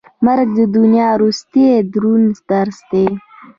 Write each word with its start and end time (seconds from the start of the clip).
مرګ 0.25 0.49
د 0.59 0.61
دنیا 0.75 1.07
وروستی 1.13 1.67
دروند 1.93 2.33
درس 2.49 2.77
دی. 2.91 3.05